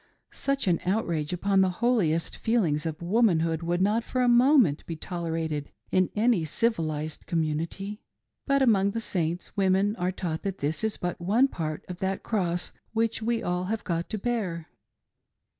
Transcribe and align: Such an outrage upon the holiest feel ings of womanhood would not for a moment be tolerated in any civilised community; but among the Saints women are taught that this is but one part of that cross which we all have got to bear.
Such 0.33 0.65
an 0.65 0.79
outrage 0.83 1.31
upon 1.31 1.61
the 1.61 1.69
holiest 1.77 2.35
feel 2.37 2.63
ings 2.63 2.87
of 2.87 3.03
womanhood 3.03 3.61
would 3.61 3.83
not 3.83 4.03
for 4.03 4.23
a 4.23 4.27
moment 4.27 4.83
be 4.87 4.95
tolerated 4.95 5.69
in 5.91 6.09
any 6.15 6.43
civilised 6.43 7.27
community; 7.27 8.01
but 8.47 8.63
among 8.63 8.93
the 8.97 8.99
Saints 8.99 9.55
women 9.55 9.95
are 9.97 10.11
taught 10.11 10.41
that 10.41 10.57
this 10.57 10.83
is 10.83 10.97
but 10.97 11.21
one 11.21 11.47
part 11.47 11.85
of 11.87 11.99
that 11.99 12.23
cross 12.23 12.71
which 12.93 13.21
we 13.21 13.43
all 13.43 13.65
have 13.65 13.83
got 13.83 14.09
to 14.09 14.17
bear. 14.17 14.69